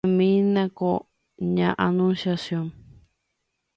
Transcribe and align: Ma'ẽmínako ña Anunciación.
Ma'ẽmínako 0.05 0.91
ña 1.55 1.69
Anunciación. 1.87 2.65